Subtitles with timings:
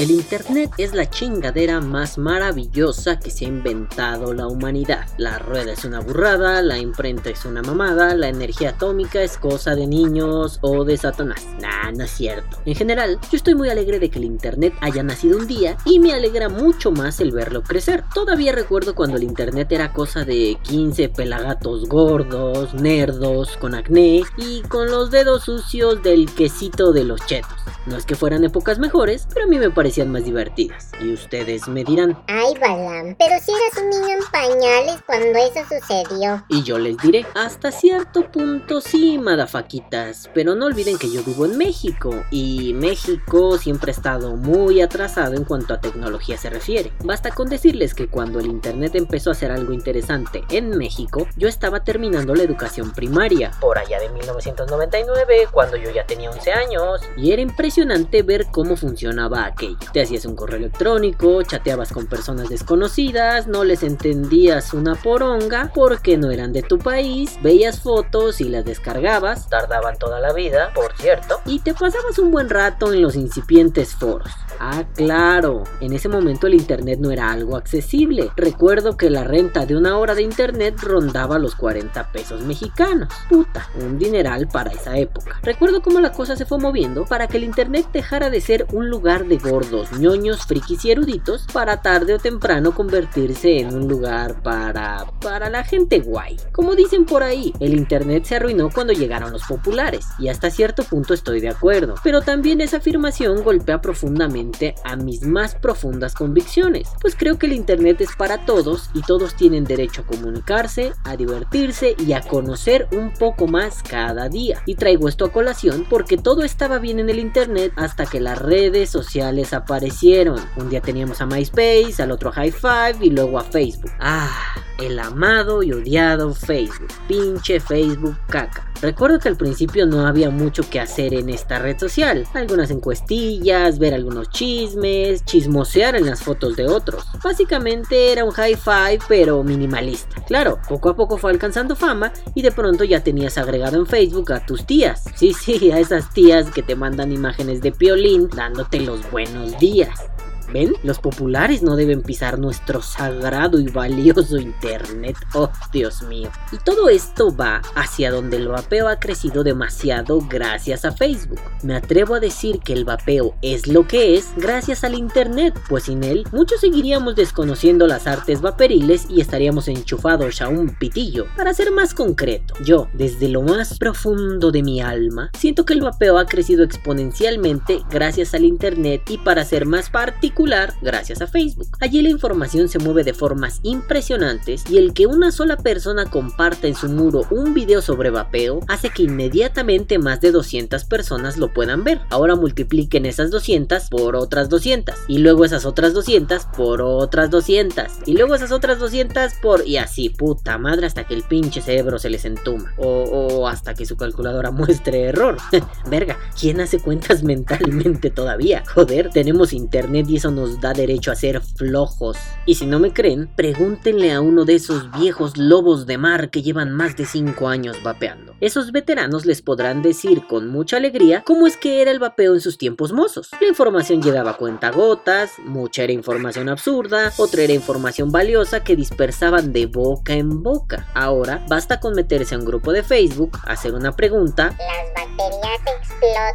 [0.00, 5.06] El Internet es la chingadera más maravillosa que se ha inventado la humanidad.
[5.18, 9.74] La rueda es una burrada, la imprenta es una mamada, la energía atómica es cosa
[9.74, 11.46] de niños o de Satanás.
[11.60, 12.56] Nah, no es cierto.
[12.64, 15.98] En general, yo estoy muy alegre de que el Internet haya nacido un día y
[15.98, 18.02] me alegra mucho más el verlo crecer.
[18.14, 24.62] Todavía recuerdo cuando el Internet era cosa de 15 pelagatos gordos, nerdos, con acné y
[24.62, 27.52] con los dedos sucios del quesito de los chetos.
[27.84, 30.92] No es que fueran épocas mejores, pero a mí me parecían más divertidas.
[31.00, 32.16] Y ustedes me dirán.
[32.28, 36.44] Ay, Balam, pero si eras un niño en pañales cuando eso sucedió.
[36.48, 41.44] Y yo les diré, hasta cierto punto sí, madafaquitas, pero no olviden que yo vivo
[41.44, 46.92] en México y México siempre ha estado muy atrasado en cuanto a tecnología se refiere.
[47.02, 51.48] Basta con decirles que cuando el internet empezó a ser algo interesante en México, yo
[51.48, 57.00] estaba terminando la educación primaria, por allá de 1999, cuando yo ya tenía 11 años,
[57.16, 59.79] y era impresionante ver cómo funcionaba aquello.
[59.92, 66.16] Te hacías un correo electrónico, chateabas con personas desconocidas, no les entendías una poronga porque
[66.16, 70.96] no eran de tu país, veías fotos y las descargabas, tardaban toda la vida, por
[70.96, 74.30] cierto, y te pasabas un buen rato en los incipientes foros.
[74.62, 78.30] Ah, claro, en ese momento el internet no era algo accesible.
[78.36, 83.08] Recuerdo que la renta de una hora de internet rondaba los 40 pesos mexicanos.
[83.30, 85.40] Puta, un dineral para esa época.
[85.42, 88.90] Recuerdo cómo la cosa se fue moviendo para que el internet dejara de ser un
[88.90, 94.42] lugar de gordos, ñoños, frikis y eruditos para tarde o temprano convertirse en un lugar
[94.42, 96.36] para para la gente guay.
[96.52, 100.82] Como dicen por ahí, el internet se arruinó cuando llegaron los populares y hasta cierto
[100.84, 106.88] punto estoy de acuerdo, pero también esa afirmación golpea profundamente a mis más profundas convicciones,
[107.00, 111.16] pues creo que el Internet es para todos y todos tienen derecho a comunicarse, a
[111.16, 114.62] divertirse y a conocer un poco más cada día.
[114.66, 118.38] Y traigo esto a colación porque todo estaba bien en el Internet hasta que las
[118.38, 120.40] redes sociales aparecieron.
[120.56, 123.92] Un día teníamos a MySpace, al otro a High Five y luego a Facebook.
[123.98, 126.88] Ah, el amado y odiado Facebook.
[127.06, 128.70] Pinche Facebook caca.
[128.82, 132.26] Recuerdo que al principio no había mucho que hacer en esta red social.
[132.32, 137.04] Algunas encuestillas, ver algunos chismes, chismosear en las fotos de otros.
[137.22, 140.22] Básicamente era un high five pero minimalista.
[140.24, 144.32] Claro, poco a poco fue alcanzando fama y de pronto ya tenías agregado en Facebook
[144.32, 145.04] a tus tías.
[145.14, 150.09] Sí, sí, a esas tías que te mandan imágenes de piolín dándote los buenos días.
[150.52, 150.74] ¿Ven?
[150.82, 155.16] Los populares no deben pisar nuestro sagrado y valioso Internet.
[155.34, 156.30] Oh, Dios mío.
[156.50, 161.40] Y todo esto va hacia donde el vapeo ha crecido demasiado gracias a Facebook.
[161.62, 165.84] Me atrevo a decir que el vapeo es lo que es gracias al Internet, pues
[165.84, 171.26] sin él muchos seguiríamos desconociendo las artes vaporiles y estaríamos enchufados a un pitillo.
[171.36, 175.80] Para ser más concreto, yo, desde lo más profundo de mi alma, siento que el
[175.80, 180.39] vapeo ha crecido exponencialmente gracias al Internet y para ser más particular,
[180.80, 181.68] gracias a Facebook.
[181.80, 186.66] Allí la información se mueve de formas impresionantes y el que una sola persona comparta
[186.66, 191.52] en su muro un video sobre vapeo hace que inmediatamente más de 200 personas lo
[191.52, 192.00] puedan ver.
[192.10, 197.84] Ahora multipliquen esas 200 por otras 200 y luego esas otras 200 por otras 200
[198.06, 201.98] y luego esas otras 200 por y así puta madre hasta que el pinche cerebro
[201.98, 205.36] se les entuma o, hasta que su calculadora muestre error.
[205.90, 208.64] Verga, ¿quién hace cuentas mentalmente todavía?
[208.74, 212.16] Joder, tenemos internet y eso nos da derecho a ser flojos.
[212.46, 216.42] Y si no me creen, pregúntenle a uno de esos viejos lobos de mar que
[216.42, 218.34] llevan más de 5 años vapeando.
[218.40, 222.40] Esos veteranos les podrán decir con mucha alegría cómo es que era el vapeo en
[222.40, 223.30] sus tiempos mozos.
[223.40, 229.52] La información llegaba a cuentagotas, mucha era información absurda, otra era información valiosa que dispersaban
[229.52, 230.88] de boca en boca.
[230.94, 234.56] Ahora basta con meterse a un grupo de Facebook, hacer una pregunta.
[234.58, 236.32] Las baterías la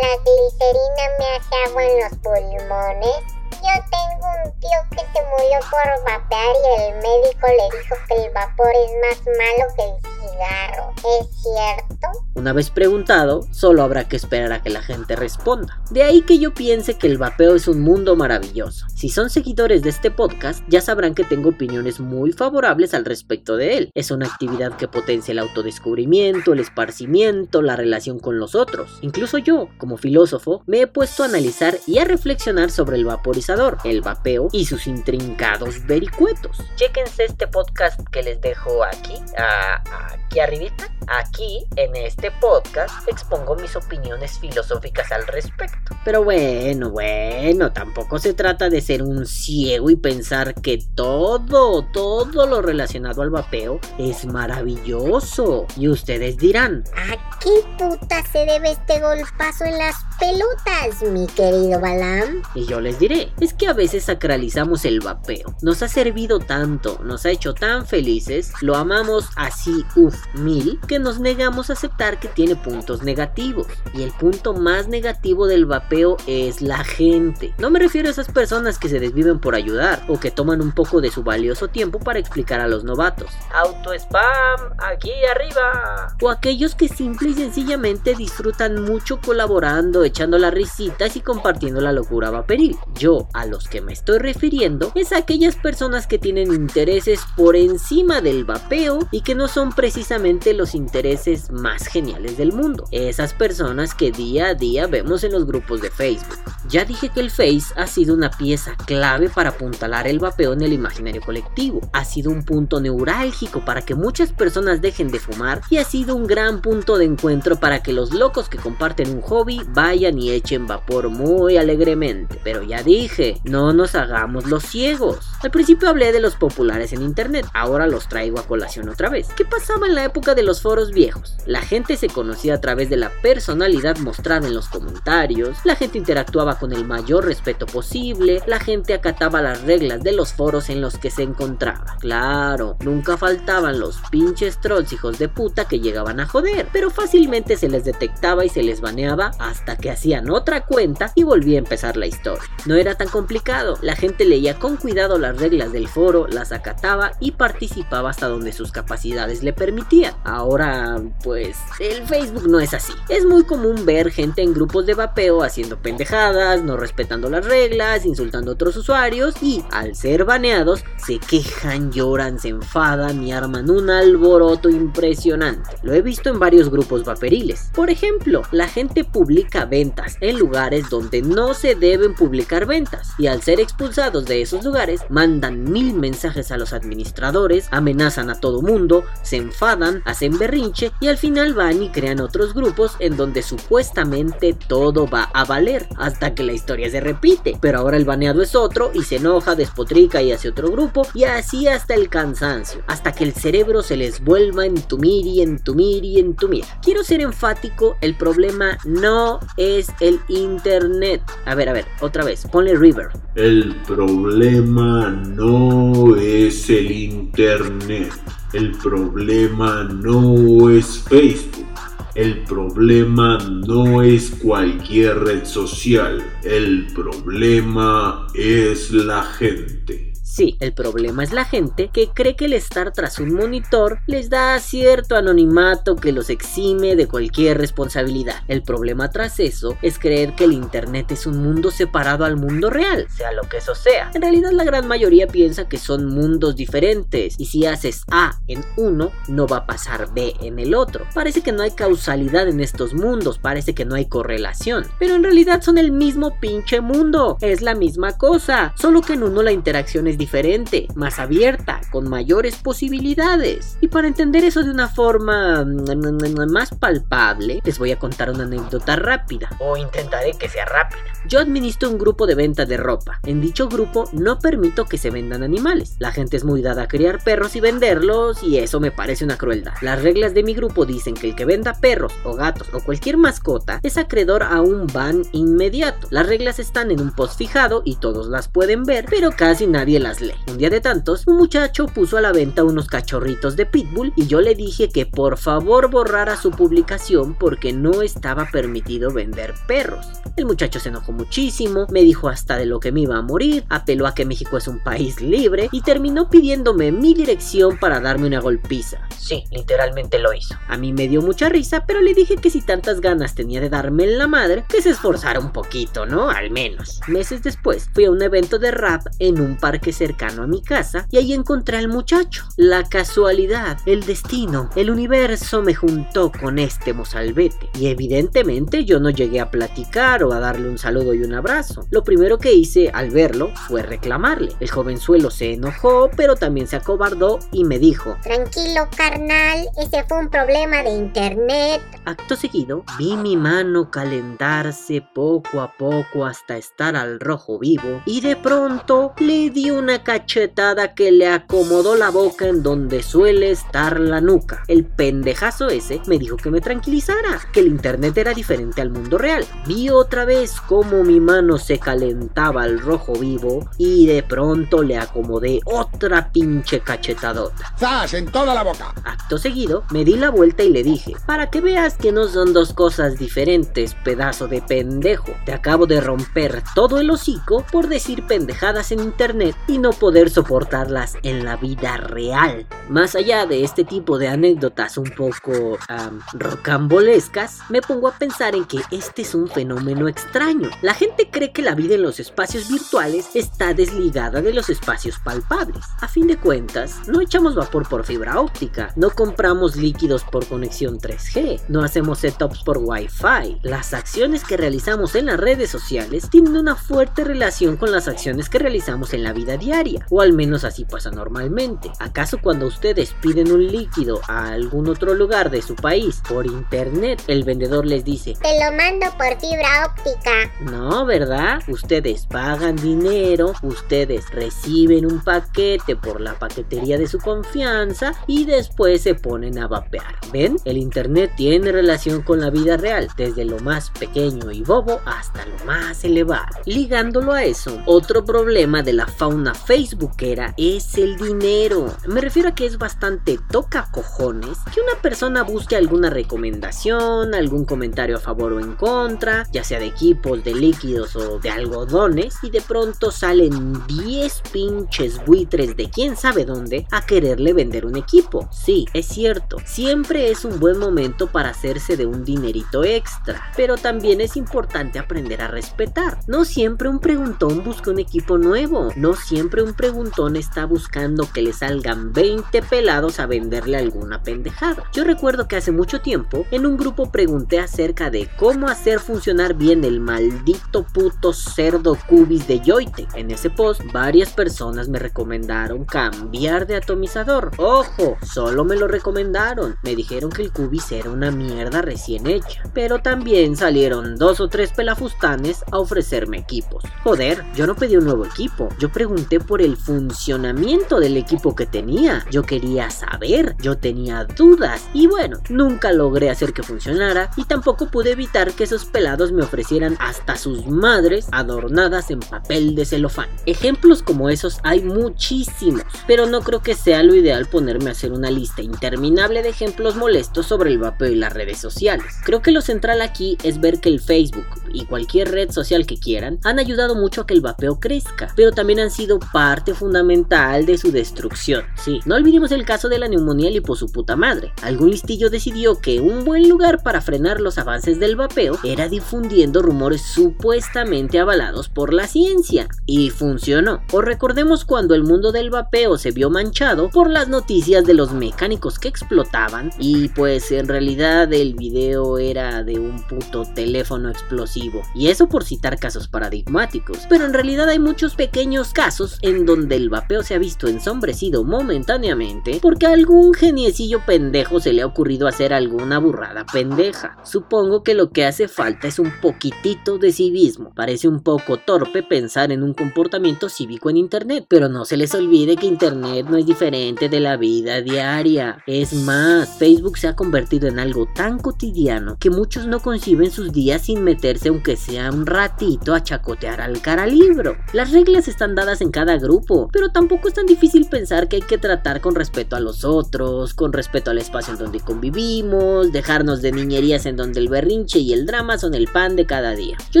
[0.24, 3.22] glicerina me hace agua en los pulmones.
[3.50, 8.24] Yo tengo un tío que se murió por vapear y el médico le dijo que
[8.24, 10.92] el vapor es más malo que el cigarro.
[11.20, 12.25] ¿Es cierto?
[12.36, 15.80] Una vez preguntado, solo habrá que esperar a que la gente responda.
[15.90, 18.84] De ahí que yo piense que el vapeo es un mundo maravilloso.
[18.94, 23.56] Si son seguidores de este podcast, ya sabrán que tengo opiniones muy favorables al respecto
[23.56, 23.90] de él.
[23.94, 28.98] Es una actividad que potencia el autodescubrimiento, el esparcimiento, la relación con los otros.
[29.00, 33.78] Incluso yo, como filósofo, me he puesto a analizar y a reflexionar sobre el vaporizador,
[33.84, 36.58] el vapeo y sus intrincados vericuetos.
[36.74, 43.74] Chéquense este podcast que les dejo aquí, aquí arribita Aquí, en este podcast, expongo mis
[43.76, 45.96] opiniones filosóficas al respecto.
[46.04, 52.46] Pero bueno, bueno, tampoco se trata de ser un ciego y pensar que todo, todo
[52.46, 55.66] lo relacionado al vapeo es maravilloso.
[55.76, 61.80] Y ustedes dirán, ¿a qué puta se debe este golpazo en las pelotas, mi querido
[61.80, 62.42] Balam?
[62.54, 65.54] Y yo les diré, es que a veces sacralizamos el vapeo.
[65.62, 70.98] Nos ha servido tanto, nos ha hecho tan felices, lo amamos así, uff, mil, que
[70.98, 73.66] nos negamos a aceptar que tiene puntos negativos.
[73.94, 77.54] Y el punto más negativo del vapeo es la gente.
[77.58, 80.72] No me refiero a esas personas que se desviven por ayudar o que toman un
[80.72, 83.30] poco de su valioso tiempo para explicar a los novatos.
[83.54, 86.16] Auto spam, aquí arriba.
[86.22, 91.92] O aquellos que simple y sencillamente disfrutan mucho colaborando, echando las risitas y compartiendo la
[91.92, 92.76] locura vaporil.
[92.94, 97.56] Yo, a los que me estoy refiriendo, es a aquellas personas que tienen intereses por
[97.56, 102.84] encima del vapeo y que no son precisamente los intereses más geniales del mundo.
[102.90, 106.38] Esas personas que día a día vemos en los grupos de Facebook.
[106.68, 110.62] Ya dije que el Face ha sido una pieza clave para apuntalar el vapeo en
[110.62, 111.80] el imaginario colectivo.
[111.92, 116.16] Ha sido un punto neurálgico para que muchas personas dejen de fumar y ha sido
[116.16, 120.30] un gran punto de encuentro para que los locos que comparten un hobby vayan y
[120.30, 122.38] echen vapor muy alegremente.
[122.44, 125.18] Pero ya dije, no nos hagamos los ciegos.
[125.42, 129.28] Al principio hablé de los populares en internet, ahora los traigo a colación otra vez.
[129.36, 131.36] ¿Qué pasaba en la época de los foros viejos?
[131.46, 135.98] La gente se conocía a través de la personalidad mostrada en los comentarios, la gente
[135.98, 140.80] interactuaba con el mayor respeto posible, la gente acataba las reglas de los foros en
[140.80, 141.96] los que se encontraba.
[142.00, 147.56] Claro, nunca faltaban los pinches trolls hijos de puta que llegaban a joder, pero fácilmente
[147.56, 151.62] se les detectaba y se les baneaba hasta que hacían otra cuenta y volvía a
[151.62, 152.42] empezar la historia.
[152.66, 157.12] No era tan complicado, la gente leía con cuidado las reglas del foro, las acataba
[157.20, 160.14] y participaba hasta donde sus capacidades le permitían.
[160.24, 162.92] Ahora, pues, el Facebook no es así.
[163.08, 168.04] Es muy común ver gente en grupos de vapeo haciendo pendejadas, no respetando las reglas,
[168.04, 173.70] insultando a otros usuarios y, al ser baneados, se quejan, lloran, se enfadan y arman
[173.70, 175.76] un alboroto impresionante.
[175.82, 177.70] Lo he visto en varios grupos vaperiles.
[177.74, 183.26] Por ejemplo, la gente publica ventas en lugares donde no se deben publicar ventas y
[183.26, 188.62] al ser expulsados de esos lugares mandan mil mensajes a los administradores, amenazan a todo
[188.62, 193.42] mundo, se enfadan, hacen berrinche y al final van y crean otros grupos en donde
[193.42, 197.58] supuestamente todo va a valer hasta que la historia se repite.
[197.60, 201.24] Pero ahora el baneado es otro y se enoja, despotrica y hace otro grupo y
[201.24, 206.02] así hasta el cansancio, hasta que el cerebro se les vuelva a entumir y entumir
[206.02, 206.64] y entumir.
[206.82, 209.65] Quiero ser enfático, el problema no es
[210.00, 211.22] el internet.
[211.44, 213.08] A ver, a ver, otra vez, River.
[213.34, 218.12] El problema no es el internet.
[218.52, 221.66] El problema no es Facebook.
[222.14, 226.24] El problema no es cualquier red social.
[226.42, 230.05] El problema es la gente.
[230.36, 234.28] Sí, el problema es la gente que cree que el estar tras un monitor les
[234.28, 238.42] da cierto anonimato que los exime de cualquier responsabilidad.
[238.46, 242.68] El problema tras eso es creer que el Internet es un mundo separado al mundo
[242.68, 244.10] real, sea lo que eso sea.
[244.12, 248.62] En realidad la gran mayoría piensa que son mundos diferentes y si haces A en
[248.76, 251.06] uno, no va a pasar B en el otro.
[251.14, 255.22] Parece que no hay causalidad en estos mundos, parece que no hay correlación, pero en
[255.22, 259.52] realidad son el mismo pinche mundo, es la misma cosa, solo que en uno la
[259.52, 263.78] interacción es diferente diferente, más abierta, con mayores posibilidades.
[263.80, 268.42] Y para entender eso de una forma mm, más palpable, les voy a contar una
[268.42, 269.48] anécdota rápida.
[269.60, 271.04] O intentaré que sea rápida.
[271.28, 273.20] Yo administro un grupo de venta de ropa.
[273.24, 275.94] En dicho grupo no permito que se vendan animales.
[276.00, 279.38] La gente es muy dada a criar perros y venderlos y eso me parece una
[279.38, 279.74] crueldad.
[279.80, 283.16] Las reglas de mi grupo dicen que el que venda perros o gatos o cualquier
[283.16, 286.08] mascota es acreedor a un ban inmediato.
[286.10, 290.00] Las reglas están en un post fijado y todos las pueden ver, pero casi nadie
[290.00, 290.15] las
[290.48, 294.26] un día de tantos, un muchacho puso a la venta unos cachorritos de pitbull y
[294.26, 300.06] yo le dije que por favor borrara su publicación porque no estaba permitido vender perros.
[300.36, 303.64] El muchacho se enojó muchísimo, me dijo hasta de lo que me iba a morir,
[303.68, 308.26] apeló a que México es un país libre y terminó pidiéndome mi dirección para darme
[308.26, 308.98] una golpiza.
[309.18, 310.54] Sí, literalmente lo hizo.
[310.68, 313.70] A mí me dio mucha risa, pero le dije que si tantas ganas tenía de
[313.70, 316.30] darme en la madre, que se esforzara un poquito, ¿no?
[316.30, 317.00] Al menos.
[317.08, 321.06] Meses después, fui a un evento de rap en un parque cercano a mi casa
[321.10, 322.44] y ahí encontré al muchacho.
[322.56, 329.10] La casualidad, el destino, el universo me juntó con este mozalbete y evidentemente yo no
[329.10, 331.86] llegué a platicar o a darle un saludo y un abrazo.
[331.90, 334.52] Lo primero que hice al verlo fue reclamarle.
[334.60, 340.18] El jovenzuelo se enojó, pero también se acobardó y me dijo, Tranquilo, carnal, ese fue
[340.18, 341.82] un problema de internet.
[342.04, 348.20] Acto seguido, vi mi mano calentarse poco a poco hasta estar al rojo vivo y
[348.20, 354.00] de pronto le di una cachetada que le acomodó la boca en donde suele estar
[354.00, 354.64] la nuca.
[354.66, 359.16] El pendejazo ese me dijo que me tranquilizara, que el internet era diferente al mundo
[359.16, 359.46] real.
[359.64, 364.98] Vi otra vez cómo mi mano se calentaba al rojo vivo y de pronto le
[364.98, 367.72] acomodé otra pinche cachetadota.
[367.78, 368.12] ¡Zas!
[368.14, 368.92] En toda la boca.
[369.04, 372.52] Acto seguido, me di la vuelta y le dije, para que veas que no son
[372.52, 375.32] dos cosas diferentes, pedazo de pendejo.
[375.44, 380.30] Te acabo de romper todo el hocico por decir pendejadas en internet y no poder
[380.30, 382.66] soportarlas en la vida real.
[382.88, 388.54] Más allá de este tipo de anécdotas un poco am, rocambolescas, me pongo a pensar
[388.54, 390.70] en que este es un fenómeno extraño.
[390.82, 395.18] La gente cree que la vida en los espacios virtuales está desligada de los espacios
[395.18, 395.84] palpables.
[396.00, 400.98] A fin de cuentas, no echamos vapor por fibra óptica, no compramos líquidos por conexión
[400.98, 403.58] 3G, no hacemos setups por Wi-Fi.
[403.62, 408.48] Las acciones que realizamos en las redes sociales tienen una fuerte relación con las acciones
[408.48, 409.65] que realizamos en la vida diaria,
[410.10, 411.90] o al menos así pasa normalmente.
[411.98, 417.22] ¿Acaso cuando ustedes piden un líquido a algún otro lugar de su país por internet,
[417.26, 420.50] el vendedor les dice, Te lo mando por fibra óptica.
[420.60, 421.60] no, ¿verdad?
[421.68, 429.02] Ustedes pagan dinero, ustedes reciben un paquete por la paquetería de su confianza y después
[429.02, 430.14] se ponen a vapear.
[430.32, 430.56] ¿Ven?
[430.64, 435.44] El Internet tiene relación con la vida real, desde lo más pequeño y bobo hasta
[435.46, 436.58] lo más elevado.
[436.66, 441.94] Ligándolo a eso, otro problema de la fauna facebookera es el dinero.
[442.06, 447.64] Me refiero a que es bastante toca cojones que una persona busque alguna recomendación, algún
[447.64, 452.36] comentario a favor o en contra, ya sea de equipos, de líquidos o de algodones,
[452.42, 457.96] y de pronto salen 10 pinches buitres de quién sabe dónde a quererle vender un
[457.96, 458.48] equipo.
[458.52, 463.76] Sí, es cierto, siempre es un buen momento para hacerse de un dinerito extra, pero
[463.76, 466.18] también es importante aprender a respetar.
[466.26, 471.42] No siempre un preguntón busca un equipo nuevo, no siempre un preguntón está buscando que
[471.42, 474.84] le salgan 20 pelados a venderle alguna pendejada.
[474.92, 479.54] Yo recuerdo que hace mucho tiempo en un grupo pregunté acerca de cómo hacer funcionar
[479.54, 483.06] bien el maldito puto cerdo cubis de Joyte.
[483.14, 487.52] En ese post varias personas me recomendaron cambiar de atomizador.
[487.56, 489.76] Ojo, solo me lo recomendaron.
[489.82, 492.62] Me dijeron que el cubis era una mierda recién hecha.
[492.74, 496.84] Pero también salieron dos o tres pelafustanes a ofrecerme equipos.
[497.04, 498.68] Joder, yo no pedí un nuevo equipo.
[498.78, 502.24] Yo pregunté por el funcionamiento del equipo que tenía.
[502.30, 504.88] Yo quería saber, yo tenía dudas.
[504.92, 509.42] Y bueno, nunca logré hacer que funcionara y tampoco pude evitar que esos pelados me
[509.42, 513.28] ofrecieran hasta sus madres adornadas en papel de celofán.
[513.46, 518.12] Ejemplos como esos hay muchísimos, pero no creo que sea lo ideal ponerme a hacer
[518.12, 522.06] una lista interminable de ejemplos molestos sobre el vapeo y las redes sociales.
[522.24, 524.46] Creo que lo central aquí es ver que el Facebook
[524.76, 528.52] y cualquier red social que quieran han ayudado mucho a que el vapeo crezca, pero
[528.52, 531.64] también han sido parte fundamental de su destrucción.
[531.76, 534.52] Sí, no olvidemos el caso de la neumonía lipo su puta madre.
[534.62, 539.62] Algún listillo decidió que un buen lugar para frenar los avances del vapeo era difundiendo
[539.62, 542.68] rumores supuestamente avalados por la ciencia.
[542.86, 543.82] Y funcionó.
[543.92, 548.12] O recordemos cuando el mundo del vapeo se vio manchado por las noticias de los
[548.12, 554.65] mecánicos que explotaban y pues en realidad el video era de un puto teléfono explosivo.
[554.94, 557.06] Y eso por citar casos paradigmáticos.
[557.08, 561.44] Pero en realidad hay muchos pequeños casos en donde el vapeo se ha visto ensombrecido
[561.44, 567.16] momentáneamente porque a algún geniecillo pendejo se le ha ocurrido hacer alguna burrada pendeja.
[567.24, 570.72] Supongo que lo que hace falta es un poquitito de civismo.
[570.74, 575.14] Parece un poco torpe pensar en un comportamiento cívico en internet, pero no se les
[575.14, 578.62] olvide que internet no es diferente de la vida diaria.
[578.66, 583.52] Es más, Facebook se ha convertido en algo tan cotidiano que muchos no conciben sus
[583.52, 587.58] días sin meterse aunque sea un ratito a chacotear al cara libro.
[587.74, 591.42] Las reglas están dadas en cada grupo, pero tampoco es tan difícil pensar que hay
[591.42, 596.40] que tratar con respeto a los otros, con respeto al espacio en donde convivimos, dejarnos
[596.40, 599.76] de niñerías en donde el berrinche y el drama son el pan de cada día.
[599.92, 600.00] Yo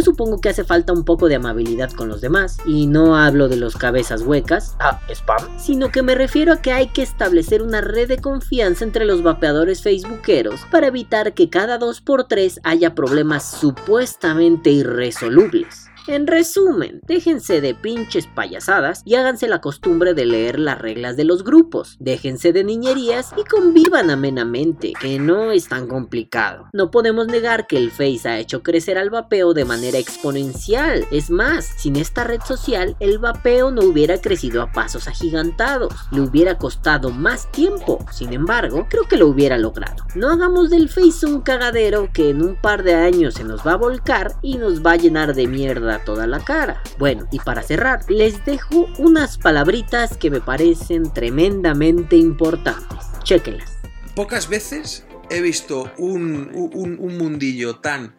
[0.00, 3.56] supongo que hace falta un poco de amabilidad con los demás, y no hablo de
[3.56, 5.58] los cabezas huecas, Ah, spam.
[5.58, 9.22] sino que me refiero a que hay que establecer una red de confianza entre los
[9.22, 14.35] vapeadores facebookeros para evitar que cada 2x3 haya problemas supuestamente
[14.70, 15.85] irresolubles.
[16.08, 21.24] En resumen, déjense de pinches payasadas y háganse la costumbre de leer las reglas de
[21.24, 21.96] los grupos.
[21.98, 26.68] Déjense de niñerías y convivan amenamente, que no es tan complicado.
[26.72, 31.04] No podemos negar que el Face ha hecho crecer al vapeo de manera exponencial.
[31.10, 35.92] Es más, sin esta red social, el vapeo no hubiera crecido a pasos agigantados.
[36.12, 37.98] Le hubiera costado más tiempo.
[38.12, 40.04] Sin embargo, creo que lo hubiera logrado.
[40.14, 43.72] No hagamos del Face un cagadero que en un par de años se nos va
[43.72, 46.82] a volcar y nos va a llenar de mierda toda la cara.
[46.98, 52.98] Bueno, y para cerrar, les dejo unas palabritas que me parecen tremendamente importantes.
[53.22, 53.70] Chequenlas.
[54.14, 58.14] Pocas veces he visto un, un mundillo tan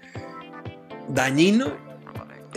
[1.08, 1.88] dañino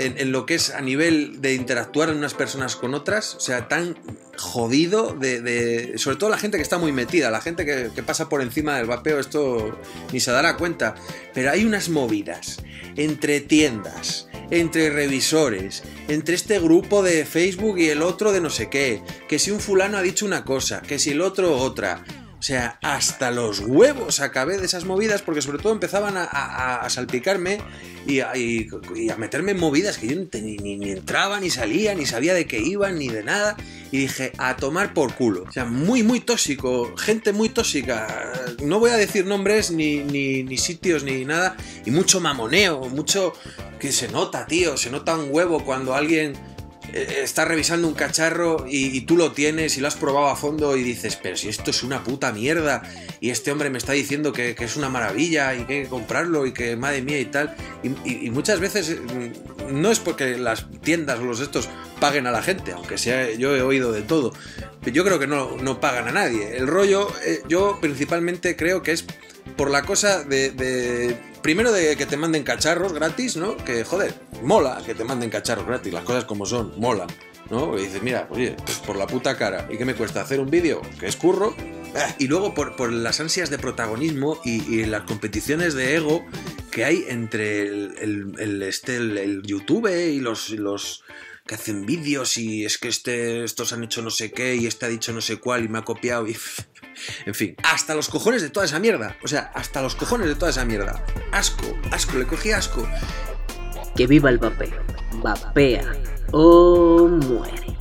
[0.00, 3.96] en, lo que es a nivel de interactuar unas personas con otras, o sea, tan
[4.36, 8.28] jodido de, sobre todo la gente que está muy metida, la gente que, que, pasa
[8.28, 9.78] por encima del vapeo, esto
[10.12, 10.94] ni se dará cuenta,
[11.34, 12.62] pero hay unas movidas
[12.96, 18.68] entre tiendas, entre revisores, entre este grupo de Facebook y el otro de no sé
[18.68, 22.04] qué, que si un fulano ha dicho una cosa, que si el otro otra,
[22.40, 27.58] o sea, hasta los huevos acabé de esas movidas porque sobre todo empezaban a, salpicarme
[28.06, 28.32] y a,
[29.18, 32.98] meterme en movidas que yo ni, ni, entraba, ni salía, ni sabía de qué iban,
[32.98, 33.58] ni de nada.
[33.92, 35.44] Y dije, a tomar por culo.
[35.46, 38.32] O sea, muy, muy tóxico, gente muy tóxica.
[38.62, 41.58] No voy a decir nombres, ni, ni sitios, ni nada.
[41.84, 43.34] Y mucho mamoneo, mucho
[43.80, 44.76] que se nota, tío.
[44.76, 46.34] Se nota un huevo cuando alguien
[46.92, 50.76] eh, estás revisando un cacharro y, tú lo tienes y lo has probado a fondo
[50.76, 52.82] y dices, pero si esto es una puta mierda
[53.20, 56.46] y este hombre me está diciendo que, es una maravilla y que hay que comprarlo
[56.46, 57.56] y que madre mía y tal.
[57.82, 61.68] Y, muchas veces mm, no es porque las tiendas o los estos
[61.98, 64.32] paguen a la gente, aunque sea yo he oído de todo.
[64.92, 66.56] Yo creo que no, no pagan a nadie.
[66.56, 69.04] El rollo, eh, yo principalmente creo que es
[69.56, 73.56] por la cosa de, Primero de que te manden cacharros gratis, ¿no?
[73.56, 77.06] Que, joder, mola que te manden cacharros gratis, las cosas como son, mola,
[77.50, 77.78] ¿no?
[77.78, 80.50] Y dices, mira, oye, pues por la puta cara, ¿y qué me cuesta hacer un
[80.50, 80.82] vídeo?
[80.98, 81.54] Que es curro.
[82.18, 86.24] Y luego por, las ansias de protagonismo y, las competiciones de ego
[86.70, 91.02] que hay entre el, el, este, el YouTube y los, los
[91.46, 94.86] que hacen vídeos y es que este, estos han hecho no sé qué y este
[94.86, 96.36] ha dicho no sé cuál y me ha copiado y...
[97.26, 99.16] En fin, hasta los cojones de toda esa mierda.
[99.22, 101.04] O sea, hasta los cojones de toda esa mierda.
[101.32, 102.86] Asco, asco, le cogí asco.
[103.96, 104.82] Que viva el vapeo.
[105.22, 105.92] Vapea
[106.32, 107.79] o muere.